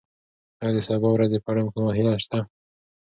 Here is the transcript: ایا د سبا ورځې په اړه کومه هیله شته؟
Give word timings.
ایا 0.61 0.71
د 0.75 0.77
سبا 0.87 1.09
ورځې 1.13 1.37
په 1.41 1.49
اړه 1.51 1.61
کومه 1.73 1.91
هیله 1.97 2.13
شته؟ 2.23 2.39